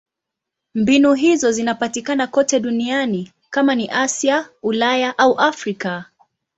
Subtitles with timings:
[0.75, 6.05] Mbinu hizo zinapatikana kote duniani: kama ni Asia, Ulaya au Afrika.